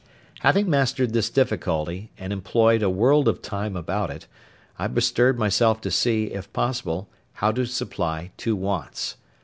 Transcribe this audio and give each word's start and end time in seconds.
Having 0.39 0.67
mastered 0.67 1.13
this 1.13 1.29
difficulty, 1.29 2.09
and 2.17 2.33
employed 2.33 2.81
a 2.81 2.89
world 2.89 3.27
of 3.27 3.39
time 3.43 3.75
about 3.75 4.09
it, 4.09 4.25
I 4.79 4.87
bestirred 4.87 5.37
myself 5.37 5.79
to 5.81 5.91
see, 5.91 6.31
if 6.33 6.51
possible, 6.53 7.07
how 7.33 7.51
to 7.51 7.67
supply 7.67 8.31
two 8.35 8.55
wants. 8.55 9.17